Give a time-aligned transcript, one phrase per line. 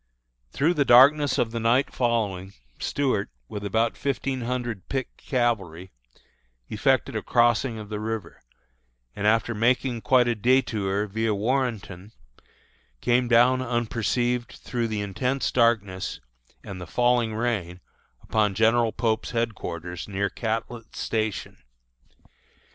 [0.51, 5.91] Through the darkness of the night following, Stuart, with about fifteen hundred picked cavalry,
[6.69, 8.41] effected a crossing of the river,
[9.15, 12.13] and after making quite a détour via Warrenton,
[12.99, 16.19] came down unperceived through the intense darkness
[16.63, 17.79] and the falling rain
[18.23, 21.57] upon General Pope's headquarters near Catlett's Station.